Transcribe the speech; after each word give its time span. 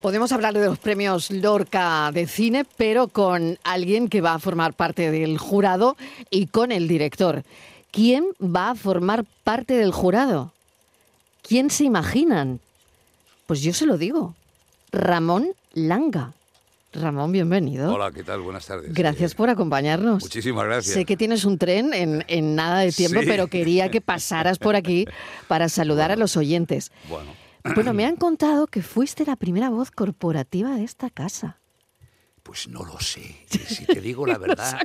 Podemos 0.00 0.30
hablar 0.30 0.54
de 0.54 0.64
los 0.64 0.78
premios 0.78 1.30
Lorca 1.32 2.10
de 2.14 2.28
cine, 2.28 2.64
pero 2.76 3.08
con 3.08 3.58
alguien 3.64 4.08
que 4.08 4.20
va 4.20 4.34
a 4.34 4.38
formar 4.38 4.72
parte 4.74 5.10
del 5.10 5.38
jurado 5.38 5.96
y 6.30 6.46
con 6.46 6.70
el 6.70 6.86
director. 6.86 7.42
¿Quién 7.90 8.24
va 8.40 8.70
a 8.70 8.74
formar 8.76 9.24
parte 9.42 9.74
del 9.74 9.90
jurado? 9.90 10.52
¿Quién 11.42 11.68
se 11.70 11.82
imaginan? 11.82 12.60
Pues 13.48 13.60
yo 13.62 13.72
se 13.72 13.86
lo 13.86 13.98
digo. 13.98 14.36
Ramón 14.92 15.48
Langa. 15.72 16.32
Ramón, 16.92 17.32
bienvenido. 17.32 17.92
Hola, 17.92 18.12
¿qué 18.12 18.22
tal? 18.22 18.40
Buenas 18.40 18.66
tardes. 18.66 18.94
Gracias 18.94 19.34
por 19.34 19.50
acompañarnos. 19.50 20.22
Muchísimas 20.22 20.64
gracias. 20.64 20.94
Sé 20.94 21.04
que 21.06 21.16
tienes 21.16 21.44
un 21.44 21.58
tren 21.58 21.92
en, 21.92 22.24
en 22.28 22.54
nada 22.54 22.78
de 22.80 22.92
tiempo, 22.92 23.20
Sí. 23.20 23.26
pero 23.26 23.48
quería 23.48 23.90
que 23.90 24.00
pasaras 24.00 24.58
por 24.58 24.76
aquí 24.76 25.06
para 25.48 25.68
saludar 25.68 26.12
a 26.12 26.16
los 26.16 26.36
oyentes. 26.36 26.92
Bueno, 27.08 27.30
Bueno, 27.74 27.92
me 27.92 28.04
han 28.06 28.16
contado 28.16 28.66
que 28.66 28.82
fuiste 28.82 29.24
la 29.26 29.36
primera 29.36 29.70
voz 29.70 29.90
corporativa 29.90 30.70
de 30.76 30.84
esta 30.84 31.10
casa. 31.10 31.58
pues 32.42 32.66
no 32.68 32.82
lo 32.82 32.98
sé. 32.98 33.44
Si 33.50 33.84
te 33.84 34.00
digo 34.00 34.24
la 34.24 34.38
verdad, 34.46 34.80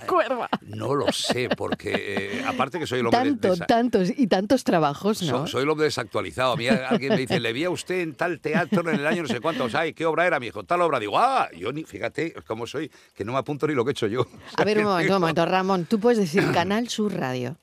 no 0.63 0.93
lo 0.95 1.09
sé, 1.13 1.47
porque 1.55 1.93
eh, 2.39 2.43
aparte 2.45 2.77
que 2.77 2.85
soy 2.85 2.99
el 2.99 3.05
hombre 3.05 3.21
Tanto, 3.21 3.55
desa- 3.55 3.65
tantos 3.65 4.09
y 4.17 4.27
tantos 4.27 4.65
trabajos, 4.65 5.21
¿no? 5.23 5.29
so- 5.29 5.47
soy 5.47 5.63
el 5.63 5.69
hombre 5.69 5.85
desactualizado. 5.85 6.53
A 6.53 6.57
mí 6.57 6.67
alguien 6.67 7.11
me 7.13 7.17
dice, 7.19 7.39
le 7.39 7.53
vi 7.53 7.63
a 7.63 7.69
usted 7.69 8.01
en 8.01 8.15
tal 8.15 8.41
teatro 8.41 8.81
en 8.89 8.99
el 8.99 9.07
año 9.07 9.21
no 9.21 9.29
sé 9.29 9.39
cuánto, 9.39 9.63
o 9.63 9.69
sea, 9.69 9.87
¿y 9.87 9.93
qué 9.93 10.05
obra 10.05 10.27
era? 10.27 10.39
Me 10.41 10.47
dijo, 10.47 10.63
tal 10.63 10.81
obra. 10.81 10.99
Digo, 10.99 11.17
ah, 11.17 11.47
yo 11.57 11.71
ni, 11.71 11.85
fíjate 11.85 12.33
cómo 12.45 12.67
soy, 12.67 12.91
que 13.15 13.23
no 13.23 13.31
me 13.31 13.37
apunto 13.37 13.65
ni 13.65 13.75
lo 13.75 13.85
que 13.85 13.91
he 13.91 13.93
hecho 13.93 14.07
yo. 14.07 14.27
A 14.57 14.65
ver, 14.65 14.79
un 14.79 14.83
momento, 14.85 15.15
un 15.15 15.21
momento, 15.21 15.45
Ramón. 15.45 15.85
Tú 15.85 15.99
puedes 16.01 16.17
decir 16.19 16.43
Canal 16.51 16.89
Sur 16.89 17.13
Radio. 17.13 17.55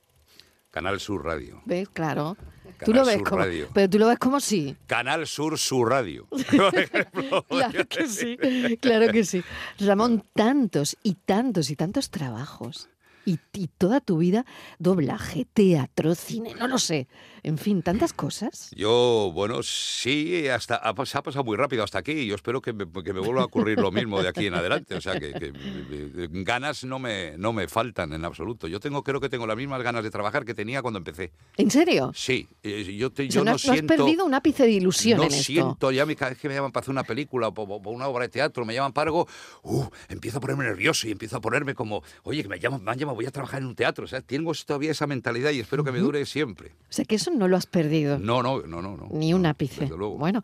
Canal 0.70 0.98
Sur 0.98 1.24
Radio. 1.26 1.60
¿Ves? 1.66 1.88
Claro. 1.90 2.38
Tú 2.84 2.92
lo 2.92 3.04
ves 3.04 3.16
Sur 3.16 3.28
como. 3.28 3.42
Radio. 3.42 3.68
Pero 3.72 3.90
tú 3.90 3.98
lo 3.98 4.06
ves 4.06 4.18
como 4.18 4.40
sí. 4.40 4.76
Canal 4.86 5.26
Sur 5.26 5.58
Sur 5.58 5.90
Radio. 5.90 6.26
Claro 7.48 7.86
que 7.88 8.06
sí. 8.06 8.36
Claro 8.80 9.12
que 9.12 9.24
sí. 9.24 9.42
Ramón, 9.78 10.24
tantos 10.34 10.96
y 11.02 11.14
tantos 11.14 11.70
y 11.70 11.76
tantos 11.76 12.10
trabajos. 12.10 12.88
Y, 13.26 13.38
y 13.52 13.68
toda 13.68 14.00
tu 14.00 14.18
vida, 14.18 14.44
doblaje, 14.78 15.46
teatro, 15.52 16.14
cine, 16.14 16.54
no 16.58 16.66
lo 16.68 16.78
sé. 16.78 17.06
En 17.42 17.58
fin, 17.58 17.82
tantas 17.82 18.12
cosas. 18.12 18.70
Yo, 18.76 19.30
bueno, 19.34 19.62
sí, 19.62 20.46
hasta 20.48 20.76
ha, 20.76 20.94
pas- 20.94 21.14
ha 21.14 21.22
pasado 21.22 21.44
muy 21.44 21.56
rápido 21.56 21.82
hasta 21.84 21.98
aquí 21.98 22.12
y 22.12 22.26
yo 22.26 22.34
espero 22.34 22.60
que 22.60 22.72
me, 22.72 22.84
que 23.02 23.12
me 23.12 23.20
vuelva 23.20 23.42
a 23.42 23.44
ocurrir 23.46 23.78
lo 23.78 23.90
mismo 23.90 24.20
de 24.22 24.28
aquí 24.28 24.46
en 24.46 24.54
adelante. 24.54 24.94
O 24.94 25.00
sea, 25.00 25.18
que, 25.18 25.32
que, 25.32 25.46
eh, 25.46 26.28
ganas 26.30 26.84
no 26.84 26.98
me, 26.98 27.36
no 27.38 27.52
me 27.52 27.66
faltan 27.68 28.12
en 28.12 28.24
absoluto. 28.24 28.68
Yo 28.68 28.78
tengo, 28.80 29.02
creo 29.02 29.20
que 29.20 29.28
tengo 29.28 29.46
las 29.46 29.56
mismas 29.56 29.82
ganas 29.82 30.02
de 30.02 30.10
trabajar 30.10 30.44
que 30.44 30.54
tenía 30.54 30.82
cuando 30.82 30.98
empecé. 30.98 31.32
¿En 31.56 31.70
serio? 31.70 32.12
Sí, 32.14 32.46
eh, 32.62 32.94
yo, 32.96 33.10
te- 33.10 33.28
O 33.28 33.30
sea, 33.30 33.40
yo 33.40 33.40
no, 33.40 33.44
no, 33.44 33.50
no 33.52 33.54
has 33.56 33.60
siento... 33.62 33.94
perdido 33.96 34.24
un 34.24 34.34
ápice 34.34 34.64
de 34.64 34.70
ilusión 34.72 35.18
no 35.18 35.24
en 35.24 35.32
esto. 35.32 35.44
siento, 35.44 35.90
ya 35.92 36.06
cada 36.14 36.30
vez 36.30 36.38
que 36.38 36.48
me 36.48 36.54
llaman 36.54 36.72
para 36.72 36.82
hacer 36.82 36.92
una 36.92 37.04
película 37.04 37.48
o 37.48 37.90
una 37.90 38.08
obra 38.08 38.24
de 38.24 38.28
teatro, 38.30 38.64
me 38.64 38.74
llaman 38.74 38.92
para 38.92 39.08
algo, 39.08 39.26
uh, 39.62 39.84
empiezo 40.08 40.38
a 40.38 40.40
ponerme 40.40 40.64
nervioso 40.64 41.08
y 41.08 41.12
empiezo 41.12 41.36
a 41.36 41.40
ponerme 41.40 41.74
como, 41.74 42.02
oye, 42.24 42.42
que 42.42 42.48
me 42.48 42.58
llaman, 42.58 42.82
me 42.84 42.90
han 42.90 42.98
llamado, 42.98 43.09
voy 43.12 43.26
a 43.26 43.30
trabajar 43.30 43.60
en 43.60 43.68
un 43.68 43.74
teatro. 43.74 44.04
O 44.04 44.08
sea, 44.08 44.20
tengo 44.20 44.52
todavía 44.66 44.90
esa 44.90 45.06
mentalidad 45.06 45.50
y 45.50 45.60
espero 45.60 45.84
que 45.84 45.92
me 45.92 45.98
dure 45.98 46.24
siempre. 46.26 46.72
O 46.88 46.92
sea, 46.92 47.04
que 47.04 47.16
eso 47.16 47.30
no 47.30 47.48
lo 47.48 47.56
has 47.56 47.66
perdido. 47.66 48.18
No, 48.18 48.42
no, 48.42 48.62
no, 48.62 48.82
no. 48.82 48.96
no 48.96 49.08
Ni 49.12 49.34
un 49.34 49.42
no, 49.42 49.48
ápice. 49.48 49.82
Desde 49.82 49.96
luego. 49.96 50.16
Bueno, 50.16 50.42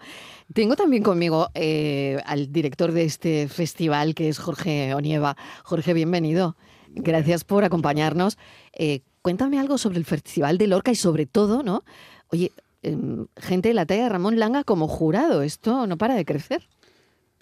tengo 0.53 0.77
también 0.77 1.03
conmigo 1.03 1.49
eh, 1.55 2.21
al 2.27 2.53
director 2.53 2.93
de 2.93 3.05
este 3.05 3.49
festival, 3.49 4.15
que 4.15 4.29
es 4.29 4.39
Jorge 4.39 4.95
Onieva. 4.95 5.37
Jorge, 5.65 5.93
bienvenido. 5.95 6.57
Gracias 6.97 7.45
por 7.45 7.65
acompañarnos. 7.65 8.39
Eh, 8.73 9.01
cuéntame 9.23 9.59
algo 9.59 9.77
sobre 9.79 9.99
el 9.99 10.05
Festival 10.05 10.57
de 10.57 10.67
Lorca 10.67 10.91
y 10.91 10.95
sobre 10.95 11.27
todo, 11.27 11.63
¿no? 11.63 11.85
Oye, 12.29 12.53
em, 12.83 13.27
gente 13.37 13.69
de 13.69 13.75
la 13.75 13.87
talla 13.87 14.05
de 14.05 14.09
Ramón 14.09 14.39
Langa 14.39 14.65
como 14.65 14.89
jurado, 14.89 15.43
esto 15.43 15.87
no 15.87 15.99
para 15.99 16.15
de 16.15 16.25
crecer. 16.25 16.69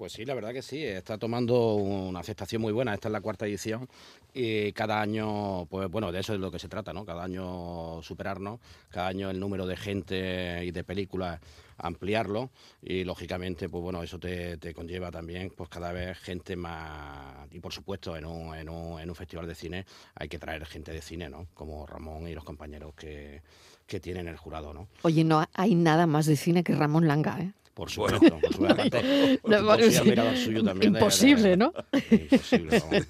Pues 0.05 0.13
sí, 0.13 0.27
la 0.27 0.35
verdad 0.35 0.53
que 0.53 0.61
sí, 0.61 0.85
está 0.85 1.17
tomando 1.17 1.77
una 1.77 2.21
aceptación 2.21 2.61
muy 2.61 2.75
buena. 2.75 2.93
Esta 2.93 3.09
es 3.09 3.13
la 3.13 3.23
cuarta 3.23 3.47
edición 3.47 3.89
y 4.35 4.71
cada 4.73 5.01
año, 5.01 5.65
pues 5.65 5.89
bueno, 5.89 6.13
de 6.13 6.21
eso 6.21 6.35
es 6.35 6.41
lo 6.41 6.51
que 6.51 6.59
se 6.59 6.69
trata, 6.69 6.93
¿no? 6.93 7.07
Cada 7.07 7.25
año 7.25 8.03
superarnos, 8.03 8.61
cada 8.91 9.07
año 9.07 9.31
el 9.31 9.41
número 9.41 9.67
de 9.67 9.79
gente 9.79 10.63
y 10.63 10.73
de 10.73 10.85
películas 10.85 11.41
ampliarlo 11.79 12.51
y 12.83 13.03
lógicamente, 13.05 13.70
pues 13.70 13.83
bueno, 13.83 14.03
eso 14.03 14.19
te, 14.19 14.75
conlleva 14.75 15.11
también, 15.11 15.51
pues 15.57 15.70
cada 15.70 15.91
vez 15.91 16.19
gente 16.19 16.55
más 16.55 17.48
y 17.51 17.61
por 17.61 17.73
supuesto 17.73 18.14
en 18.14 18.27
un, 18.27 18.55
en, 18.55 18.69
un, 18.69 19.01
en 19.01 19.09
un 19.09 19.17
festival 19.17 19.47
de 19.47 19.55
cine 19.55 19.87
hay 20.17 20.29
que 20.29 20.39
traer 20.39 20.67
gente 20.67 20.93
de 20.93 21.01
cine, 21.01 21.31
¿no? 21.31 21.47
Como 21.55 21.87
Ramón 21.87 22.29
y 22.29 22.35
los 22.35 22.45
compañeros 22.45 22.93
que, 22.95 23.41
que 23.87 24.01
tienen 24.01 24.29
el 24.29 24.37
jurado, 24.37 24.75
¿no? 24.75 24.87
Oye, 25.01 25.25
no 25.25 25.43
hay 25.55 25.75
nada 25.75 26.07
más 26.07 26.27
de 26.27 26.37
cine 26.37 26.63
que 26.63 26.75
Ramón 26.75 27.09
Langa, 27.09 27.41
¿eh? 27.41 27.55
Por 27.74 27.90
supuesto, 27.90 28.39
por 28.40 28.52
supuesto. 28.52 28.98
No, 29.45 29.64
bueno, 29.64 29.85
suyo 30.36 30.62
también 30.64 30.92
de- 30.92 30.98
Imposible, 31.01 31.48
de- 31.51 31.57
¿no? 31.57 31.73
Imposible, 32.11 32.79
vamos. 32.79 33.07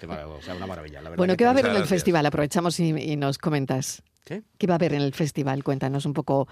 Qué 0.00 0.06
o 0.06 0.42
sea, 0.42 0.54
una 0.54 0.66
maravilla. 0.68 1.02
La 1.02 1.10
verdad 1.10 1.16
Bueno, 1.18 1.32
que 1.32 1.38
¿qué 1.38 1.44
va 1.44 1.50
a 1.50 1.52
haber 1.52 1.66
en 1.66 1.76
el 1.76 1.86
festival? 1.86 2.24
Aprovechamos 2.26 2.78
y, 2.80 2.90
y 2.90 3.16
nos 3.16 3.38
comentas. 3.38 4.02
¿Qué? 4.24 4.42
¿Qué 4.56 4.66
va 4.66 4.74
a 4.74 4.76
haber 4.76 4.94
en 4.94 5.02
el 5.02 5.12
festival? 5.12 5.62
Cuéntanos 5.62 6.06
un 6.06 6.14
poco 6.14 6.48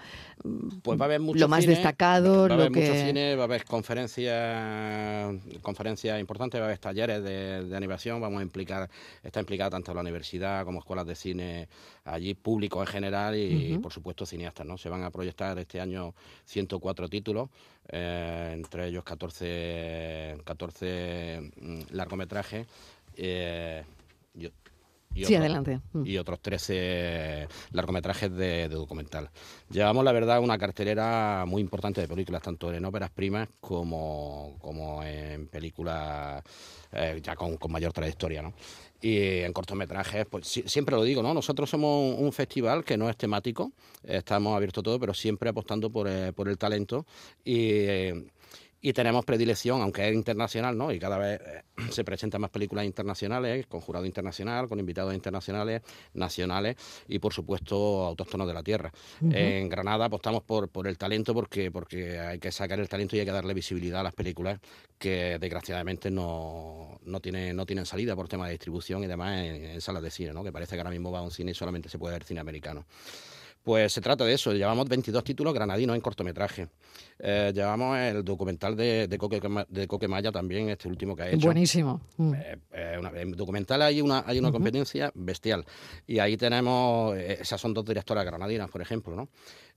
Pues 0.83 0.99
va 0.99 1.05
a 1.05 1.07
haber 1.07 1.19
mucho 1.19 1.39
lo 1.39 1.47
más 1.47 1.61
cine, 1.61 1.73
destacado, 1.73 2.47
va 2.47 2.51
a 2.51 2.53
haber 2.53 2.67
lo 2.67 2.71
que... 2.71 2.81
mucho 2.81 2.93
cine, 2.93 3.35
va 3.35 3.41
a 3.41 3.45
haber 3.45 3.65
conferencias, 3.65 5.35
conferencias 5.63 6.19
importantes, 6.19 6.59
va 6.61 6.65
a 6.65 6.67
haber 6.67 6.77
talleres 6.77 7.23
de, 7.23 7.65
de 7.65 7.75
animación, 7.75 8.21
vamos 8.21 8.41
a 8.41 8.43
implicar, 8.43 8.89
está 9.23 9.39
implicada 9.39 9.71
tanto 9.71 9.91
la 9.91 10.01
universidad 10.01 10.65
como 10.65 10.79
escuelas 10.79 11.07
de 11.07 11.15
cine 11.15 11.67
allí, 12.05 12.35
público 12.35 12.79
en 12.81 12.87
general 12.87 13.35
y, 13.35 13.79
por 13.79 13.91
supuesto 13.91 14.25
cineastas, 14.25 14.67
¿no? 14.67 14.77
Se 14.77 14.89
van 14.89 15.03
a 15.03 15.09
proyectar 15.09 15.57
este 15.57 15.81
año 15.81 16.13
104 16.45 17.09
títulos, 17.09 17.49
eh, 17.89 18.51
entre 18.53 18.87
ellos 18.89 19.03
14, 19.03 20.37
14 20.43 21.51
mm, 21.59 21.79
largometrajes. 21.91 22.67
eh, 23.15 23.83
y 25.15 25.19
Sí, 25.25 25.33
otros- 25.35 25.39
adelante. 25.39 25.79
Mm. 25.93 26.05
y 26.05 26.17
otros 26.17 26.39
13 26.41 27.47
largometrajes 27.71 28.31
de, 28.31 28.67
de 28.67 28.75
documental. 28.75 29.29
Llevamos, 29.69 30.03
la 30.03 30.11
verdad, 30.11 30.39
una 30.39 30.57
cartelera 30.57 31.45
muy 31.47 31.61
importante 31.61 32.01
de 32.01 32.07
películas, 32.07 32.41
tanto 32.41 32.73
en 32.73 32.83
óperas 32.85 33.11
primas 33.11 33.47
como, 33.59 34.55
como 34.59 35.03
en 35.03 35.47
películas 35.47 36.43
eh, 36.91 37.19
ya 37.23 37.35
con, 37.35 37.57
con 37.57 37.71
mayor 37.71 37.93
trayectoria, 37.93 38.41
¿no? 38.41 38.53
Y 39.01 39.39
en 39.41 39.51
cortometrajes, 39.51 40.25
pues 40.27 40.47
si- 40.47 40.63
siempre 40.67 40.95
lo 40.95 41.03
digo, 41.03 41.21
¿no? 41.21 41.33
Nosotros 41.33 41.69
somos 41.69 42.17
un, 42.17 42.25
un 42.25 42.31
festival 42.31 42.83
que 42.85 42.97
no 42.97 43.09
es 43.09 43.17
temático, 43.17 43.71
estamos 44.03 44.55
abiertos 44.55 44.81
a 44.81 44.85
todo, 44.85 44.99
pero 44.99 45.13
siempre 45.13 45.49
apostando 45.49 45.89
por, 45.89 46.07
eh, 46.07 46.31
por 46.33 46.47
el 46.49 46.57
talento 46.57 47.05
y... 47.43 47.57
eh, 47.71 48.25
y 48.85 48.91
tenemos 48.91 49.23
predilección, 49.23 49.81
aunque 49.81 50.09
es 50.09 50.13
internacional, 50.13 50.77
¿no? 50.77 50.91
Y 50.91 50.99
cada 50.99 51.17
vez 51.17 51.39
eh, 51.39 51.63
se 51.89 52.03
presentan 52.03 52.41
más 52.41 52.49
películas 52.51 52.85
internacionales, 52.85 53.65
con 53.65 53.79
jurado 53.79 54.05
internacional, 54.05 54.67
con 54.67 54.77
invitados 54.77 55.13
internacionales, 55.13 55.81
nacionales 56.13 56.75
y, 57.07 57.17
por 57.19 57.33
supuesto, 57.33 58.05
autóctonos 58.05 58.45
de 58.45 58.53
la 58.53 58.61
tierra. 58.61 58.91
En 59.21 59.69
Granada 59.69 60.05
apostamos 60.05 60.43
por, 60.43 60.67
por 60.67 60.87
el 60.87 60.97
talento 60.97 61.33
porque, 61.33 61.71
porque 61.71 62.19
hay 62.19 62.39
que 62.39 62.51
sacar 62.51 62.77
el 62.77 62.89
talento 62.89 63.15
y 63.15 63.19
hay 63.19 63.25
que 63.25 63.31
darle 63.31 63.53
visibilidad 63.53 64.01
a 64.01 64.03
las 64.03 64.13
películas 64.13 64.59
que, 64.97 65.37
desgraciadamente, 65.39 66.11
no, 66.11 66.99
no, 67.05 67.21
tiene, 67.21 67.53
no 67.53 67.65
tienen 67.65 67.85
salida 67.85 68.17
por 68.17 68.27
tema 68.27 68.47
de 68.47 68.51
distribución 68.51 69.01
y 69.01 69.07
demás 69.07 69.39
en, 69.45 69.63
en 69.63 69.81
salas 69.81 70.03
de 70.03 70.11
cine, 70.11 70.33
¿no? 70.33 70.43
Que 70.43 70.51
parece 70.51 70.75
que 70.75 70.81
ahora 70.81 70.91
mismo 70.91 71.09
va 71.09 71.19
a 71.19 71.21
un 71.21 71.31
cine 71.31 71.51
y 71.51 71.53
solamente 71.53 71.87
se 71.87 71.97
puede 71.97 72.15
ver 72.15 72.25
cine 72.25 72.41
americano. 72.41 72.85
Pues 73.63 73.93
se 73.93 74.01
trata 74.01 74.25
de 74.25 74.33
eso, 74.33 74.51
llevamos 74.51 74.89
22 74.89 75.23
títulos 75.23 75.53
granadinos 75.53 75.95
en 75.95 76.01
cortometraje. 76.01 76.67
Eh, 77.17 77.53
llevamos 77.55 77.97
el 77.97 78.23
documental 78.25 78.75
de, 78.75 79.07
de, 79.07 79.17
Coque, 79.17 79.41
de 79.69 79.87
Coque 79.87 80.07
Maya 80.09 80.33
también, 80.33 80.69
este 80.69 80.89
último 80.89 81.15
que 81.15 81.23
ha 81.23 81.29
hecho. 81.29 81.45
Buenísimo. 81.47 82.01
Mm. 82.17 82.33
Eh, 82.33 82.57
eh, 82.73 82.95
una- 82.99 83.11
en 83.21 83.31
documental 83.31 83.81
hay 83.83 84.01
una, 84.01 84.23
hay 84.27 84.37
una 84.39 84.51
competencia 84.51 85.11
bestial. 85.15 85.63
Y 86.05 86.19
ahí 86.19 86.35
tenemos, 86.35 87.15
esas 87.17 87.61
son 87.61 87.73
dos 87.73 87.85
directoras 87.85 88.25
granadinas, 88.25 88.69
por 88.69 88.81
ejemplo, 88.81 89.15
¿no? 89.15 89.29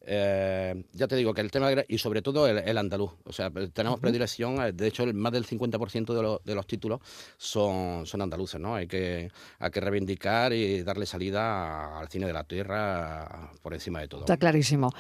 Ya 0.09 1.09
te 1.09 1.17
digo 1.17 1.35
que 1.35 1.41
el 1.41 1.51
tema, 1.51 1.69
de- 1.71 1.85
y 1.89 1.99
sobre 1.99 2.23
todo 2.23 2.47
el, 2.47 2.59
el 2.59 2.79
andaluz, 2.79 3.13
o 3.25 3.33
sea, 3.33 3.51
tenemos 3.73 3.99
predilección, 3.99 4.63
eh, 4.65 4.73
de 4.73 4.87
hecho 4.87 5.03
el, 5.03 5.15
más 5.15 5.33
del 5.33 5.45
50% 5.47 6.15
de, 6.15 6.23
los- 6.23 6.45
de 6.45 6.55
los 6.55 6.67
títulos 6.67 7.01
son, 7.37 8.07
son 8.07 8.23
andaluces, 8.23 8.61
¿no? 8.61 8.75
Hay 8.77 8.87
que, 8.87 9.31
hay 9.59 9.71
que 9.71 9.81
reivindicar 9.81 10.53
y 10.53 10.83
darle 10.85 11.07
salida 11.07 11.99
al 11.99 12.09
cine 12.09 12.27
de 12.27 12.33
la 12.33 12.45
tierra 12.45 13.51
por 13.63 13.75
encima 13.77 14.01
de 14.01 14.09
todo. 14.09 14.21
Está 14.21 14.37
clarísimo. 14.37 14.93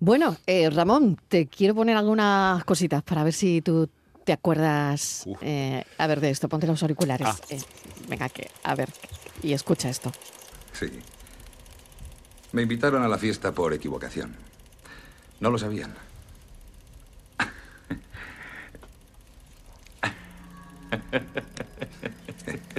Bueno, 0.00 0.36
eh, 0.46 0.70
Ramón, 0.70 1.18
te 1.28 1.46
quiero 1.46 1.74
poner 1.74 1.96
algunas 1.96 2.64
cositas 2.64 3.02
para 3.02 3.24
ver 3.24 3.32
si 3.32 3.62
tú 3.62 3.88
te 4.24 4.32
acuerdas. 4.32 5.26
Eh, 5.40 5.84
a 5.98 6.06
ver, 6.06 6.20
de 6.20 6.30
esto, 6.30 6.48
ponte 6.48 6.66
los 6.66 6.82
auriculares. 6.82 7.28
Ah. 7.28 7.36
Eh, 7.50 7.60
venga, 8.08 8.28
que, 8.28 8.50
a 8.62 8.74
ver, 8.74 8.90
y 9.42 9.52
escucha 9.52 9.88
esto. 9.88 10.12
Sí. 10.72 10.86
Me 12.52 12.62
invitaron 12.62 13.02
a 13.02 13.08
la 13.08 13.18
fiesta 13.18 13.52
por 13.52 13.72
equivocación. 13.72 14.34
No 15.40 15.50
lo 15.50 15.58
sabían. 15.58 15.94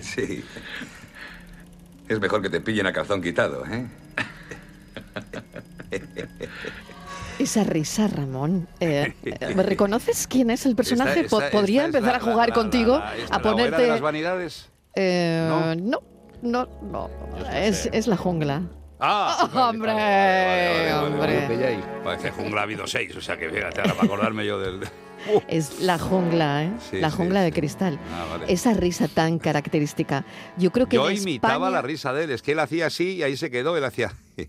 Sí. 0.01 0.43
Es 2.07 2.19
mejor 2.19 2.41
que 2.41 2.49
te 2.49 2.61
pillen 2.61 2.85
a 2.85 2.93
calzón 2.93 3.21
quitado, 3.21 3.65
¿eh? 3.65 3.85
Esa 7.39 7.63
risa, 7.65 8.07
Ramón. 8.07 8.67
Eh, 8.79 9.13
eh, 9.25 9.53
¿Me 9.55 9.63
reconoces 9.63 10.25
quién 10.27 10.49
es 10.51 10.65
el 10.65 10.75
personaje? 10.75 11.21
Esta- 11.21 11.37
esta- 11.37 11.51
¿Podría 11.51 11.85
esta 11.85 11.97
es 11.97 12.03
empezar 12.03 12.21
la- 12.21 12.29
a 12.29 12.31
jugar 12.33 12.49
la- 12.49 12.55
la- 12.55 12.61
contigo? 12.61 12.97
la- 12.97 13.13
a 13.35 13.39
ponerte. 13.41 13.81
de 13.81 13.87
las 13.89 14.01
vanidades? 14.01 14.69
Eh, 14.95 15.45
¿No? 15.81 16.01
no, 16.41 16.67
no, 16.81 17.09
no. 17.37 17.49
Es, 17.53 17.89
es 17.91 18.07
la 18.07 18.15
jungla. 18.15 18.61
Ah, 19.01 19.49
hombre, 19.69 19.91
vale, 19.93 20.03
vale, 20.03 20.93
vale, 20.93 21.17
vale, 21.17 21.73
hombre. 21.75 21.79
Parece 22.05 22.31
jungla 22.31 22.61
ha 22.61 22.63
habido 22.63 22.87
seis, 22.87 23.13
o 23.17 23.21
sea 23.21 23.37
que 23.37 23.49
fíjate, 23.49 23.81
ahora 23.81 23.93
para 23.95 24.05
acordarme 24.05 24.45
yo 24.45 24.57
del... 24.57 24.79
Es 25.47 25.79
la 25.79 25.97
jungla, 25.97 26.63
¿eh? 26.65 26.71
Sí, 26.91 26.97
la 26.99 27.09
sí, 27.09 27.17
jungla 27.17 27.41
de 27.41 27.49
sí. 27.49 27.53
cristal. 27.59 27.99
Ah, 28.13 28.25
vale. 28.31 28.51
Esa 28.51 28.73
risa 28.73 29.07
tan 29.07 29.39
característica. 29.39 30.25
Yo 30.57 30.71
creo 30.71 30.87
que 30.87 30.95
Yo 30.97 31.09
imitaba 31.11 31.53
España- 31.55 31.69
la 31.71 31.81
risa 31.81 32.13
de 32.13 32.25
él, 32.25 32.31
es 32.31 32.41
que 32.41 32.51
él 32.53 32.59
hacía 32.59 32.87
así 32.87 33.15
y 33.15 33.23
ahí 33.23 33.35
se 33.37 33.49
quedó, 33.51 33.77
él 33.77 33.83
hacía... 33.85 34.13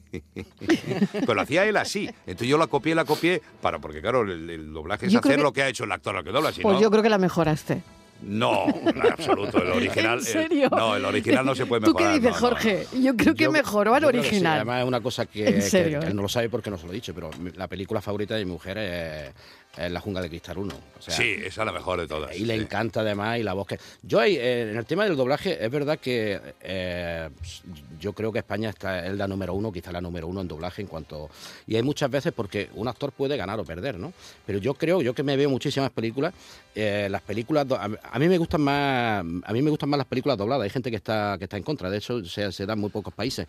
Pero 1.13 1.35
lo 1.35 1.41
hacía 1.41 1.65
él 1.65 1.77
así, 1.77 2.07
entonces 2.27 2.49
yo 2.49 2.59
la 2.59 2.67
copié, 2.67 2.95
la 2.95 3.05
copié, 3.05 3.41
para, 3.61 3.79
porque 3.79 4.01
claro, 4.01 4.23
el, 4.23 4.49
el 4.51 4.73
doblaje 4.73 5.07
es 5.07 5.13
Yo 5.13 5.21
hacer 5.21 5.37
que- 5.37 5.43
lo 5.43 5.53
que 5.53 5.63
ha 5.63 5.69
hecho 5.69 5.85
el 5.85 5.93
actor 5.93 6.17
al 6.17 6.25
que 6.25 6.31
dobla, 6.31 6.53
si 6.53 6.63
Pues 6.63 6.75
no... 6.77 6.81
yo 6.81 6.91
creo 6.91 7.03
que 7.03 7.09
la 7.11 7.19
mejoraste. 7.19 7.83
No, 8.23 8.65
en 8.67 9.03
absoluto, 9.13 9.59
el 9.63 9.71
original... 9.73 10.19
¿En 10.21 10.25
serio? 10.25 10.65
el- 10.65 10.71
no, 10.79 10.97
el 10.97 11.05
original 11.05 11.45
no 11.45 11.55
se 11.55 11.67
puede 11.67 11.83
¿Tú 11.85 11.93
mejorar. 11.93 12.15
qué 12.15 12.19
dices, 12.21 12.41
no, 12.41 12.41
no, 12.41 12.51
no. 12.51 12.57
Jorge? 12.57 12.87
Yo 13.01 13.15
creo 13.17 13.35
que 13.35 13.45
Yo- 13.45 13.53
mejoró 13.53 13.95
al 13.95 14.01
sí. 14.03 14.07
original. 14.09 14.57
Además 14.57 14.81
es 14.83 14.89
una 14.89 15.01
cosa 15.01 15.27
que, 15.27 15.47
él 15.47 16.17
no 16.17 16.23
lo 16.23 16.29
sabe 16.29 16.49
porque 16.49 16.71
no 16.71 16.79
se 16.79 16.87
lo 16.87 16.93
he 16.93 16.95
dicho, 16.95 17.15
pero 17.15 17.31
la 17.57 17.69
película 17.69 18.01
favorita 18.01 18.35
de 18.35 18.45
mi 18.45 18.53
mujer 18.53 18.79
es, 18.79 19.33
es 19.77 19.91
La 19.91 20.01
Jungla 20.01 20.21
de 20.23 20.29
Cristal 20.29 20.59
1. 20.59 20.75
O 20.99 21.03
sea, 21.03 21.15
Sí, 21.15 21.35
esa 21.39 21.63
es 21.63 21.67
la 21.67 21.73
mejor 21.73 22.01
de 22.01 22.07
todas. 22.07 22.35
Y 22.37 22.45
le 22.45 22.55
sí. 22.57 22.61
encanta 22.63 23.01
además 23.01 23.39
y 23.39 23.43
la 23.43 23.53
voz 23.53 23.67
que... 23.67 23.79
Yo 24.03 24.23
eh, 24.23 24.71
en 24.71 24.77
el 24.77 24.87
tema 24.87 25.05
del 25.05 25.17
doblaje, 25.17 25.63
es 25.65 25.71
verdad 25.71 25.99
que 25.99 26.41
eh, 26.63 27.29
yo 28.01 28.13
creo 28.13 28.33
que 28.33 28.39
España 28.39 28.71
está, 28.71 29.07
es 29.07 29.15
la 29.17 29.29
número 29.29 29.55
uno, 29.55 29.71
quizá 29.73 29.93
la 29.93 30.01
número 30.01 30.27
uno 30.27 30.41
en 30.41 30.49
doblaje 30.49 30.83
en 30.83 30.89
cuanto... 30.89 31.29
Y 31.67 31.77
hay 31.77 31.83
muchas 31.83 32.11
veces 32.11 32.33
porque 32.35 32.69
un 32.75 32.89
actor 32.89 33.13
puede 33.13 33.37
ganar 33.37 33.59
o 33.61 33.65
perder, 33.65 33.99
¿no? 33.99 34.13
Pero 34.47 34.59
yo 34.59 34.75
creo, 34.75 35.03
yo 35.03 35.15
que 35.15 35.23
me 35.23 35.37
veo 35.37 35.51
muchísimas 35.51 35.91
películas, 35.91 36.33
eh, 36.75 37.09
las 37.11 37.23
películas... 37.23 37.67
do- 37.69 37.77
A, 37.79 38.19
mí 38.19 38.29
me 38.29 38.39
gustan 38.39 38.61
más 38.63 39.25
a 39.45 39.53
mí 39.53 39.63
me 39.63 39.71
gustan 39.71 39.89
más 39.89 39.99
las 39.99 40.07
películas 40.07 40.37
dobladas. 40.39 40.65
Hay 40.65 40.71
gente 40.71 40.91
que 40.91 40.97
está, 40.97 41.37
que 41.39 41.45
está 41.45 41.57
en 41.57 41.63
contra, 41.63 41.91
de 41.91 41.99
hecho 41.99 42.25
se, 42.25 42.51
se 42.53 42.67
da 42.67 42.73
en 42.73 42.79
muy 42.81 42.91
pocos 42.91 43.13
países. 43.13 43.47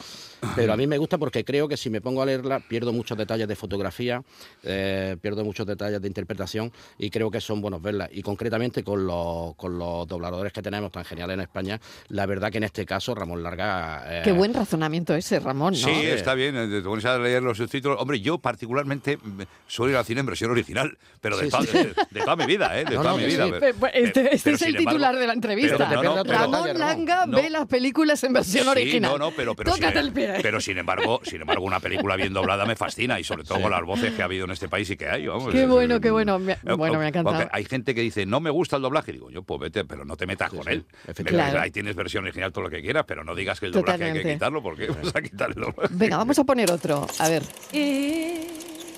Pero 0.56 0.74
a 0.74 0.78
mí 0.78 0.88
me 0.88 0.98
gusta 0.98 1.18
porque 1.18 1.44
creo 1.44 1.68
que 1.68 1.78
si 1.78 1.90
me 1.90 2.02
pongo 2.02 2.22
a 2.22 2.26
leerla 2.26 2.60
pierdo 2.60 2.92
muchos 2.94 3.18
detalles 3.18 3.48
de 3.48 3.56
fotografía, 3.56 4.22
pierdo 4.62 5.44
muchos 5.44 5.66
detalles 5.66 6.02
de 6.02 6.08
interpretación 6.22 6.72
y 6.98 7.10
creo 7.10 7.30
que 7.30 7.40
son 7.40 7.62
buenos 7.62 7.82
verlas. 7.82 8.10
Y 8.12 8.22
concretamente 8.24 8.84
con 8.84 9.06
los, 9.06 9.56
con 9.56 9.78
los 9.78 10.08
dobladores 10.08 10.52
que 10.52 10.62
tenemos 10.62 10.92
tan 10.92 11.06
geniales 11.06 11.36
en 11.36 11.42
España, 11.42 11.80
la 12.10 12.26
verdad 12.26 12.52
que 12.52 12.58
en 12.58 12.64
este 12.64 12.86
caso 12.86 13.14
Ramón 13.14 13.44
Larga... 13.44 14.04
eh, 14.08 14.22
Qué 14.24 14.32
buen 14.32 14.54
razonamiento 14.54 15.14
ese, 15.16 15.40
Ramón, 15.40 15.74
¿no? 15.74 15.80
Sí, 15.88 15.92
está 16.08 16.34
bien, 16.34 16.56
eh, 16.58 16.68
te 16.68 16.82
pones 16.82 17.06
a 17.06 17.18
leer 17.20 17.44
los 17.44 17.58
subtítulos. 17.58 18.00
Hombre, 18.02 18.20
yo 18.20 18.40
particularmente 18.40 19.20
suelo 19.68 19.92
ir 19.92 19.98
al 19.98 20.06
cine 20.06 20.22
en 20.22 20.26
versión 20.26 20.52
original, 20.52 20.98
pero 21.22 21.38
de, 21.38 21.46
Sí, 21.46 21.50
toda, 21.52 21.64
sí. 21.64 21.78
de- 21.78 21.94
de 22.12 22.20
toda 22.22 22.36
mi 22.36 22.46
vida, 22.46 22.80
¿eh? 22.80 22.84
De 22.86 22.96
No, 22.96 23.02
toda 23.02 23.12
no, 23.12 23.18
mi 23.18 23.24
que 23.24 23.30
vida. 23.30 23.46
sí. 23.46 23.52
pero- 23.60 23.60
Pe- 23.60 23.74
pe- 23.92 24.04
Este, 24.04 24.24
pero 24.44 24.56
es 24.56 24.62
el 24.64 24.68
embargo- 24.76 24.90
titular 24.92 25.16
de 25.16 25.28
la 25.28 25.34
entrevista. 25.34 25.90
pero 25.90 26.04
no, 26.04 26.16
no, 26.18 26.24
pero- 26.24 26.38
Ramón 26.40 26.78
Langa 26.80 27.26
no. 27.26 27.38
ve 27.38 27.50
las 27.50 27.68
películas 27.68 28.24
en 28.24 28.34
versión 28.34 28.64
Sí, 28.64 28.70
original. 28.70 29.12
no, 29.12 29.18
no, 29.18 29.32
pero, 29.32 29.56
pero, 29.56 29.72
Tócate 29.72 29.98
sin, 30.00 30.06
el 30.08 30.12
pie. 30.12 30.34
pero 30.42 30.60
sin 30.62 30.78
embargo, 30.78 31.22
sin 31.24 31.42
embargo, 31.42 31.64
una 31.66 31.80
película 31.80 32.16
bien 32.16 32.34
doblada 32.34 32.66
me 32.66 32.76
fascina 32.76 33.20
y 33.20 33.24
sobre 33.24 33.44
todo 33.44 33.62
con 33.62 33.72
las 33.72 33.84
voces 33.84 34.14
que 34.14 34.22
ha 34.22 34.26
habido 34.26 34.46
en 34.46 34.52
este 34.52 34.68
país 34.70 34.90
y 34.90 34.98
que 34.98 35.08
hay. 35.10 35.28
Vamos, 35.28 35.52
Qué 35.52 35.66
bueno, 35.66 36.00
bueno. 36.10 36.40
Me- 36.40 36.54
Eh, 36.54 36.74
bueno, 36.78 36.98
me 37.00 37.06
ha 37.06 37.08
encantado. 37.10 37.38
porque 37.38 37.50
Hay 37.54 37.66
gente 37.66 37.94
que 37.96 38.02
dice, 38.02 38.26
no 38.26 38.40
me 38.40 38.50
gusta 38.50 38.76
el 38.78 38.82
doblaje. 38.82 39.12
Digo, 39.12 39.30
yo, 39.30 39.44
pues 39.44 39.60
vete, 39.62 39.86
pero 39.86 40.06
no 40.06 40.16
te 40.18 40.26
metas 40.26 40.50
con 40.50 40.64
sí, 40.64 40.70
él. 40.72 40.86
efectivamente. 41.08 41.52
Claro. 41.52 41.60
Ahí 41.64 41.72
tienes 41.72 41.96
versión 41.96 42.24
original, 42.24 42.52
todo 42.52 42.64
lo 42.66 42.70
que 42.70 42.82
quieras, 42.82 43.06
pero 43.08 43.24
no 43.24 43.36
digas 43.36 43.60
que 43.60 43.68
el 43.68 43.72
doblaje 43.72 43.94
hay 43.96 44.00
que 44.00 44.20
Totalmente. 44.20 44.34
quitarlo 44.36 44.62
porque 44.64 44.88
vas 44.88 45.16
a 45.16 45.22
quitar 45.22 45.50
el 45.50 45.56
doblaje. 45.56 45.88
Venga, 45.94 46.18
vamos 46.18 46.40
a 46.40 46.44
poner 46.44 46.72
otro. 46.72 47.08
A 47.20 47.30
ver. 47.30 47.44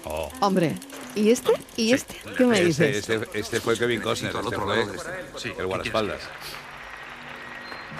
Oh. 0.05 0.31
Hombre, 0.39 0.75
¿y 1.15 1.29
este? 1.29 1.51
¿Y 1.75 1.93
este? 1.93 2.15
¿Qué 2.37 2.45
me 2.45 2.55
Este, 2.61 2.87
dices? 2.87 3.09
este, 3.09 3.39
este 3.39 3.59
fue 3.59 3.77
Kevin 3.77 4.01
Costner, 4.01 4.31
Al 4.31 4.37
este 4.43 4.47
otro 4.55 4.65
fue 4.65 4.81
escenario. 4.81 5.19
el 5.25 5.33
¿qué 5.33 5.39
quieres 5.41 5.65
guardaespaldas. 5.65 6.21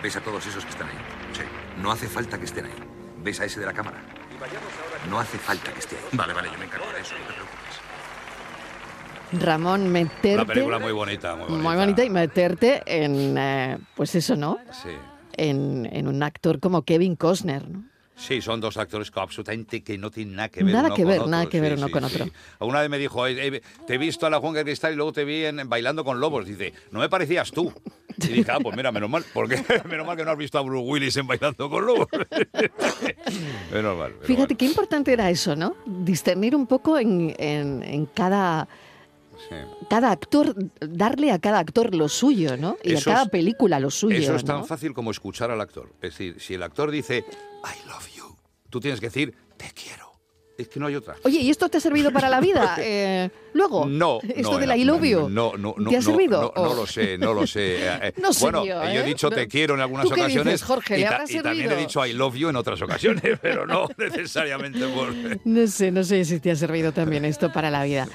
¿Ves 0.02 0.16
a 0.16 0.22
todos 0.22 0.46
esos 0.46 0.64
que 0.64 0.72
están 0.72 0.88
ahí? 0.88 0.96
Sí. 1.34 1.42
No 1.82 1.92
hace 1.92 2.08
falta 2.08 2.38
que 2.40 2.46
estén 2.46 2.66
ahí. 2.66 2.74
¿Ves 3.22 3.40
a 3.42 3.46
ese 3.46 3.60
de 3.60 3.66
la 3.66 3.74
cámara? 3.74 4.02
No 5.10 5.20
hace 5.20 5.38
falta 5.38 5.74
que 5.74 5.80
esté 5.80 5.98
ahí. 5.98 6.04
Vale, 6.14 6.34
vale, 6.34 6.50
yo 6.52 6.58
me 6.58 6.66
encargo 6.66 6.86
de 6.94 7.02
eso, 7.02 7.14
no 7.20 7.26
te 7.28 7.34
preocupes. 7.34 7.80
Ramón, 9.34 9.90
meterte. 9.92 10.34
Una 10.36 10.46
película 10.46 10.80
muy 10.80 10.92
bonita, 10.92 11.36
muy 11.36 11.46
bonita. 11.48 11.64
muy 11.70 11.76
bonita 11.78 12.04
y 12.04 12.10
meterte 12.10 12.82
en, 12.86 13.36
eh, 13.38 13.78
pues 13.96 14.16
eso, 14.16 14.36
¿no? 14.36 14.58
Sí. 14.84 14.90
En, 15.38 15.88
en 15.92 16.08
un 16.08 16.22
actor 16.24 16.60
como 16.60 16.82
Kevin 16.84 17.16
Costner, 17.16 17.68
¿no? 17.70 17.84
Sí, 18.16 18.42
son 18.42 18.60
dos 18.60 18.76
actores 18.76 19.12
que 19.12 19.20
absolutamente 19.22 19.82
que 19.82 19.98
no 19.98 20.12
tienen 20.12 20.36
nada 20.36 20.50
que 20.50 20.62
ver 20.62 20.74
Nada 20.74 20.88
uno 20.88 20.96
que 20.96 21.04
con 21.04 21.10
ver, 21.10 21.20
otro. 21.22 21.32
nada 21.32 21.46
que 21.46 21.58
Sí, 21.58 21.62
ver 21.62 21.74
uno 21.78 21.86
sí, 21.86 21.92
con 21.94 22.10
sí. 22.10 22.16
otro. 22.22 22.68
Una 22.68 22.82
vez 22.82 22.90
me 22.90 22.98
dijo, 22.98 23.26
"Eh, 23.26 23.62
te 23.88 23.94
he 23.94 23.98
visto 23.98 24.26
a 24.26 24.30
la 24.30 24.40
Juan 24.42 24.56
Cristal 24.56 24.92
y 24.92 24.96
luego 24.98 25.14
te 25.14 25.24
vi 25.24 25.46
en, 25.46 25.70
bailando 25.70 26.04
con 26.04 26.20
lobos. 26.20 26.46
Dice, 26.46 26.74
no 26.92 27.00
me 27.00 27.08
parecías 27.08 27.50
tú. 27.52 27.72
Y 28.18 28.28
dije, 28.28 28.52
ah, 28.52 28.58
pues 28.62 28.76
mira, 28.76 28.92
menos 28.92 29.10
mal, 29.10 29.24
porque 29.34 29.56
menos 29.90 30.06
mal 30.06 30.18
que 30.18 30.26
no 30.26 30.32
has 30.32 30.38
visto 30.38 30.58
a 30.58 30.62
Bruce 30.64 30.86
Willis 30.86 31.16
en 31.16 31.28
bailando 31.28 31.70
con 31.70 31.86
lobos. 31.86 32.08
menos 33.72 33.98
mal. 33.98 34.12
menos 34.12 34.26
Fíjate 34.26 34.54
mal. 34.54 34.58
qué 34.58 34.66
importante 34.66 35.14
era 35.14 35.30
eso, 35.30 35.56
¿no? 35.56 35.76
Discernir 35.86 36.58
un 36.58 36.68
poco 36.68 36.98
en, 37.00 37.34
en- 37.38 37.84
en 37.84 38.06
cada, 38.08 38.68
Sí. 39.48 39.56
cada 39.90 40.12
actor, 40.12 40.54
darle 40.82 41.32
a 41.32 41.40
cada 41.40 41.60
actor 41.60 41.96
lo 41.96 42.10
suyo, 42.10 42.58
¿no? 42.58 42.78
Y 42.84 42.94
Eso 42.94 43.10
a 43.10 43.14
cada 43.14 43.26
es- 43.26 43.30
película 43.30 43.80
lo 43.80 43.90
suyo. 43.90 44.18
Eso 44.18 44.36
es 44.36 44.44
tan 44.44 44.58
¿no? 44.60 44.66
fácil 44.66 44.94
como 44.94 45.12
escuchar 45.12 45.50
al 45.52 45.62
actor. 45.62 45.94
Es 46.02 46.12
decir, 46.12 46.36
si 46.40 46.56
el 46.56 46.64
actor 46.64 46.92
dice, 46.92 47.20
I 47.64 47.88
love 47.88 48.08
you, 48.16 48.36
tú 48.70 48.80
tienes 48.80 49.00
que 49.00 49.08
decir, 49.08 49.34
te 49.58 49.72
quiero. 49.74 50.10
Es 50.58 50.68
que 50.68 50.78
no 50.78 50.88
hay 50.88 50.96
otra. 50.96 51.16
Oye, 51.24 51.40
¿y 51.40 51.50
esto 51.50 51.70
te 51.70 51.78
ha 51.78 51.80
servido 51.80 52.12
para 52.12 52.28
la 52.28 52.42
vida? 52.42 52.76
Eh, 52.80 53.30
luego, 53.54 53.86
No, 53.86 54.20
esto 54.22 54.52
no, 54.52 54.58
del 54.58 54.68
no, 54.68 54.76
I 54.76 54.84
love 54.84 55.04
you, 55.06 55.30
No, 55.30 55.54
no, 55.58 55.74
no. 55.78 55.90
¿te 55.90 55.96
ha 55.96 56.00
no, 56.02 56.06
servido? 56.06 56.42
No, 56.54 56.64
no 56.64 56.72
¿O- 56.72 56.76
lo 56.76 56.86
sé, 56.86 57.18
no 57.18 57.34
lo 57.34 57.48
sé. 57.48 57.78
Eh, 57.78 58.00
eh, 58.04 58.14
No 58.18 58.34
sé 58.34 58.44
bueno, 58.44 58.66
yo, 58.66 58.74
yo 58.74 58.82
he 58.90 58.98
¿eh? 59.00 59.04
dicho 59.04 59.30
No. 59.30 59.38
te 59.38 59.48
quiero 59.48 59.76
en 59.76 59.80
algunas 59.80 60.04
¿Tú 60.06 60.14
qué 60.14 60.20
ocasiones. 60.20 60.56
dices, 60.56 60.68
Jorge? 60.68 60.98
y, 60.98 61.00
¿Le 61.00 61.06
ta- 61.08 61.16
habrá 61.16 61.32
y 61.32 61.40
también 61.42 61.72
he 61.72 61.76
dicho 61.78 62.06
I 62.06 62.12
love 62.12 62.36
you 62.36 62.50
en 62.50 62.58
otras 62.58 62.82
ocasiones, 62.82 63.24
pero 63.42 63.66
no 63.66 63.88
necesariamente 63.98 64.86
por. 64.90 65.14
No 65.46 65.66
sé, 65.68 65.92
no 65.92 66.04
sé 66.04 66.26
si 66.26 66.42
te 66.42 66.52
ha 66.52 66.56
servido 66.58 66.92
también 66.92 67.24
esto 67.24 67.50
para 67.54 67.72
la 67.72 67.86
vida. 67.86 68.10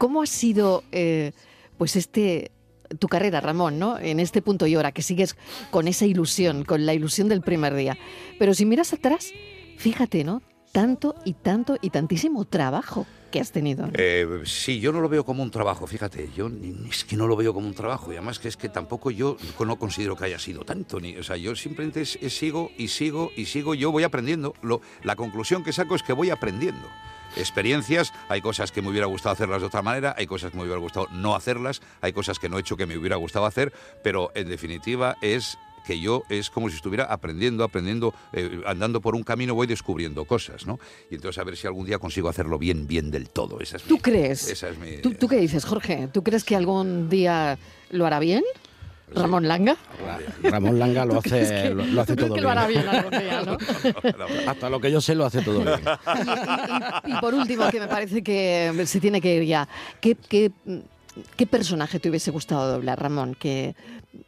¿Cómo 0.00 0.22
ha 0.22 0.26
sido, 0.26 0.82
eh, 0.92 1.32
pues, 1.76 1.94
este 1.94 2.52
tu 2.98 3.06
carrera, 3.06 3.42
Ramón, 3.42 3.78
¿no? 3.78 3.98
En 3.98 4.18
este 4.18 4.40
punto 4.40 4.66
y 4.66 4.74
hora, 4.76 4.92
que 4.92 5.02
sigues 5.02 5.36
con 5.70 5.88
esa 5.88 6.06
ilusión, 6.06 6.64
con 6.64 6.86
la 6.86 6.94
ilusión 6.94 7.28
del 7.28 7.42
primer 7.42 7.74
día. 7.74 7.98
Pero 8.38 8.54
si 8.54 8.64
miras 8.64 8.94
atrás, 8.94 9.30
fíjate, 9.76 10.24
¿no? 10.24 10.40
Tanto 10.72 11.14
y 11.26 11.34
tanto 11.34 11.76
y 11.82 11.90
tantísimo 11.90 12.46
trabajo 12.46 13.06
que 13.30 13.40
has 13.40 13.52
tenido. 13.52 13.86
¿no? 13.86 13.92
Eh, 13.96 14.26
sí, 14.46 14.80
yo 14.80 14.90
no 14.90 15.02
lo 15.02 15.10
veo 15.10 15.22
como 15.26 15.42
un 15.42 15.50
trabajo, 15.50 15.86
fíjate, 15.86 16.30
yo 16.34 16.50
es 16.90 17.04
que 17.04 17.16
no 17.18 17.26
lo 17.26 17.36
veo 17.36 17.52
como 17.52 17.66
un 17.68 17.74
trabajo 17.74 18.10
y 18.10 18.16
además 18.16 18.38
que 18.38 18.48
es 18.48 18.56
que 18.56 18.70
tampoco 18.70 19.10
yo 19.10 19.36
no 19.64 19.78
considero 19.78 20.16
que 20.16 20.24
haya 20.24 20.38
sido 20.38 20.64
tanto, 20.64 20.98
ni, 20.98 21.16
o 21.18 21.22
sea, 21.22 21.36
yo 21.36 21.54
simplemente 21.54 22.00
es- 22.00 22.18
es 22.22 22.32
sigo 22.36 22.70
y 22.78 22.88
sigo 22.88 23.30
y 23.36 23.44
sigo, 23.44 23.74
yo 23.74 23.92
voy 23.92 24.02
aprendiendo, 24.04 24.54
lo, 24.62 24.80
la 25.04 25.14
conclusión 25.14 25.62
que 25.62 25.72
saco 25.74 25.94
es 25.94 26.02
que 26.02 26.14
voy 26.14 26.30
aprendiendo. 26.30 26.88
Experiencias, 27.36 28.12
hay 28.28 28.40
cosas 28.40 28.72
que 28.72 28.82
me 28.82 28.88
hubiera 28.88 29.06
gustado 29.06 29.32
hacerlas 29.32 29.60
de 29.60 29.66
otra 29.68 29.82
manera, 29.82 30.14
hay 30.18 30.26
cosas 30.26 30.50
que 30.50 30.56
me 30.56 30.62
hubiera 30.64 30.78
gustado 30.80 31.06
no 31.12 31.34
hacerlas, 31.34 31.80
hay 32.00 32.12
cosas 32.12 32.38
que 32.38 32.48
no 32.48 32.56
he 32.58 32.60
hecho 32.60 32.76
que 32.76 32.86
me 32.86 32.96
hubiera 32.96 33.16
gustado 33.16 33.46
hacer, 33.46 33.72
pero 34.02 34.30
en 34.34 34.48
definitiva 34.48 35.16
es 35.22 35.58
que 35.86 35.98
yo 35.98 36.22
es 36.28 36.50
como 36.50 36.68
si 36.68 36.76
estuviera 36.76 37.04
aprendiendo, 37.04 37.64
aprendiendo, 37.64 38.14
eh, 38.34 38.60
andando 38.66 39.00
por 39.00 39.14
un 39.14 39.22
camino, 39.22 39.54
voy 39.54 39.66
descubriendo 39.66 40.24
cosas, 40.26 40.66
¿no? 40.66 40.78
Y 41.10 41.14
entonces 41.14 41.38
a 41.40 41.44
ver 41.44 41.56
si 41.56 41.66
algún 41.66 41.86
día 41.86 41.98
consigo 41.98 42.28
hacerlo 42.28 42.58
bien, 42.58 42.86
bien 42.86 43.10
del 43.10 43.30
todo. 43.30 43.60
Esa 43.60 43.78
es 43.78 43.84
¿Tú 43.84 43.94
mi- 43.94 44.00
crees? 44.00 44.46
Esa 44.48 44.68
es 44.68 44.78
mi... 44.78 44.98
¿Tú, 44.98 45.14
tú 45.14 45.26
qué 45.26 45.36
dices, 45.38 45.64
Jorge? 45.64 46.08
¿Tú 46.12 46.22
crees 46.22 46.44
que 46.44 46.54
algún 46.54 47.08
día 47.08 47.58
lo 47.90 48.06
hará 48.06 48.18
bien? 48.20 48.44
¿Ramón 49.14 49.48
Langa? 49.48 49.76
Ra- 50.04 50.50
Ramón 50.50 50.78
Langa 50.78 51.04
lo 51.04 51.14
¿Tú 51.20 51.20
crees 51.30 51.50
hace, 51.50 51.62
que- 51.62 51.74
lo, 51.74 51.84
lo 51.86 52.00
hace 52.00 52.16
tú 52.16 52.16
crees 52.16 52.28
todo 52.28 52.34
que 52.34 52.40
bien. 52.40 52.42
lo 52.44 52.50
hará 52.50 52.66
bien 52.66 52.88
algún 52.88 53.10
día, 53.10 53.42
¿no? 53.46 54.50
Hasta 54.50 54.70
lo 54.70 54.80
que 54.80 54.90
yo 54.90 55.00
sé 55.00 55.14
lo 55.14 55.24
hace 55.26 55.42
todo 55.42 55.60
bien. 55.60 55.80
Y, 57.06 57.10
y- 57.10 57.16
y 57.16 57.20
por 57.20 57.34
último, 57.34 57.68
que 57.70 57.80
me 57.80 57.88
parece 57.88 58.22
que 58.22 58.72
se 58.86 59.00
tiene 59.00 59.20
que 59.20 59.36
ir 59.36 59.44
ya, 59.44 59.68
¿qué, 60.00 60.14
qué, 60.14 60.50
qué 61.36 61.46
personaje 61.46 61.98
te 62.00 62.08
hubiese 62.10 62.30
gustado 62.30 62.70
doblar, 62.72 63.00
Ramón? 63.00 63.34
Que, 63.38 63.74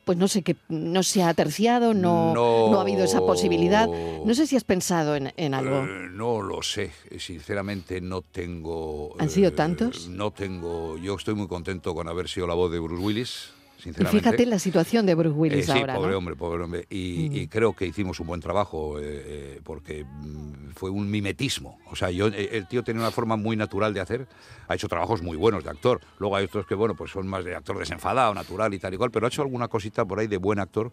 pues 0.05 0.17
no 0.19 0.29
sé, 0.29 0.43
que 0.43 0.57
no 0.69 1.03
se 1.03 1.23
ha 1.23 1.33
terciado, 1.35 1.93
no, 1.95 2.33
No. 2.35 2.71
no 2.71 2.79
ha 2.79 2.83
habido 2.83 3.05
esa 3.05 3.21
posibilidad. 3.21 3.89
No 4.25 4.35
sé 4.35 4.47
si 4.47 4.57
has 4.57 4.65
pensado 4.65 5.17
en, 5.17 5.33
en 5.37 5.55
algo. 5.55 5.85
Eh, 5.85 6.09
no 6.13 6.41
lo 6.41 6.63
sé, 6.63 6.93
sinceramente 7.19 8.01
no 8.01 8.23
tengo... 8.23 9.15
¿Han 9.19 9.31
sido 9.31 9.49
eh, 9.49 9.53
tantos? 9.53 10.09
No 10.09 10.31
tengo... 10.31 10.99
Yo 10.99 11.15
estoy 11.17 11.35
muy 11.35 11.49
contento 11.49 11.95
con 11.95 12.09
haber 12.09 12.29
sido 12.29 12.47
la 12.47 12.55
voz 12.55 12.71
de 12.73 12.79
Bruce 12.79 13.03
Willis, 13.03 13.51
Y 13.83 13.85
sinceramente. 13.85 14.21
fíjate 14.31 14.47
la 14.47 14.59
situación 14.61 15.07
de 15.07 15.15
Bruce 15.17 15.37
Willis 15.37 15.69
Eh, 15.69 15.73
sí, 15.73 15.79
ahora, 15.79 15.95
pobre 15.97 16.13
¿no? 16.13 16.19
hombre, 16.19 16.37
pobre 16.37 16.63
hombre. 16.63 16.87
Y, 16.89 17.29
Mm. 17.31 17.37
y 17.37 17.47
creo 17.49 17.75
que 17.75 17.85
hicimos 17.87 18.21
un 18.21 18.29
buen 18.29 18.41
trabajo 18.41 18.99
eh, 19.01 19.03
eh, 19.05 19.61
porque 19.65 20.05
mm, 20.05 20.71
fue 20.77 20.91
un 20.91 21.11
mimetismo. 21.11 21.79
O 21.91 21.97
sea, 21.97 22.11
yo, 22.11 22.29
eh, 22.29 22.51
el 22.53 22.69
tío 22.69 22.85
tenía 22.85 23.03
una 23.03 23.11
forma 23.11 23.37
muy 23.37 23.57
natural 23.57 23.93
de 23.93 24.01
hacer. 24.01 24.27
Ha 24.69 24.75
hecho 24.77 24.89
trabajos 24.89 25.21
muy 25.23 25.37
buenos 25.37 25.65
de 25.65 25.71
actor. 25.71 26.01
Luego 26.19 26.37
hay 26.37 26.45
otros 26.45 26.65
que, 26.67 26.75
bueno, 26.77 26.95
pues 26.95 27.11
son 27.11 27.27
más 27.27 27.45
de 27.45 27.57
actor 27.57 27.79
desenfadado, 27.79 28.33
natural 28.35 28.73
y 28.73 28.79
tal 28.79 28.95
y 28.95 28.97
cual, 28.97 29.11
pero 29.11 29.27
ha 29.27 29.29
hecho 29.29 29.43
alguna 29.43 29.67
cosita 29.69 30.05
por 30.05 30.21
ahí 30.21 30.29
de 30.29 30.37
buen 30.37 30.59
actor. 30.61 30.93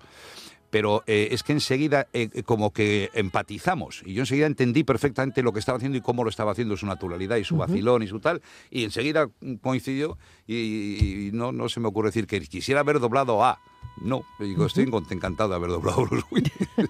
Pero 0.69 1.03
eh, 1.07 1.29
es 1.31 1.43
que 1.43 1.53
enseguida 1.53 2.07
eh, 2.13 2.29
eh, 2.33 2.43
como 2.43 2.71
que 2.71 3.09
empatizamos 3.13 4.01
y 4.05 4.13
yo 4.13 4.21
enseguida 4.21 4.45
entendí 4.45 4.83
perfectamente 4.83 5.41
lo 5.41 5.53
que 5.53 5.59
estaba 5.59 5.77
haciendo 5.77 5.97
y 5.97 6.01
cómo 6.01 6.23
lo 6.23 6.29
estaba 6.29 6.51
haciendo, 6.51 6.77
su 6.77 6.85
naturalidad 6.85 7.37
y 7.37 7.43
su 7.43 7.57
vacilón 7.57 8.03
y 8.03 8.07
su 8.07 8.19
tal, 8.19 8.41
y 8.69 8.83
enseguida 8.83 9.29
coincidió 9.61 10.17
y, 10.47 11.27
y 11.27 11.31
no, 11.33 11.51
no 11.51 11.69
se 11.69 11.79
me 11.79 11.87
ocurre 11.87 12.09
decir 12.09 12.27
que 12.27 12.39
quisiera 12.41 12.81
haber 12.81 12.99
doblado 12.99 13.43
a... 13.43 13.59
No, 14.01 14.23
digo, 14.39 14.65
estoy 14.65 14.85
encantado 15.09 15.49
de 15.49 15.55
haber 15.55 15.71
doblado 15.71 16.07
Willis. 16.31 16.53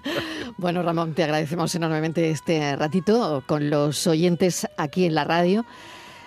Bueno, 0.58 0.82
Ramón, 0.82 1.14
te 1.14 1.24
agradecemos 1.24 1.74
enormemente 1.74 2.30
este 2.30 2.76
ratito 2.76 3.42
con 3.46 3.68
los 3.68 4.06
oyentes 4.06 4.68
aquí 4.76 5.06
en 5.06 5.14
la 5.14 5.24
radio. 5.24 5.64